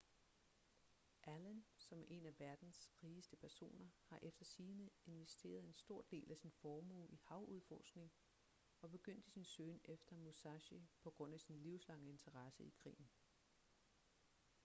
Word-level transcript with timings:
allen 1.23 1.65
som 1.77 2.01
er 2.01 2.05
en 2.07 2.25
af 2.25 2.39
verdens 2.39 2.89
rigeste 3.03 3.35
personer 3.37 3.87
har 4.03 4.19
efter 4.21 4.45
sigende 4.45 4.89
investeret 5.05 5.63
en 5.65 5.73
stor 5.73 6.05
del 6.11 6.31
af 6.31 6.37
sin 6.37 6.51
formue 6.51 7.07
i 7.07 7.19
havudforskning 7.23 8.11
og 8.81 8.91
begyndte 8.91 9.31
sin 9.31 9.45
søgen 9.45 9.79
efter 9.85 10.15
musashi 10.15 10.89
på 11.03 11.09
grund 11.09 11.33
af 11.33 11.39
sin 11.39 11.61
livslange 11.63 12.09
interesse 12.09 12.63
i 12.63 12.73
krigen 12.83 13.09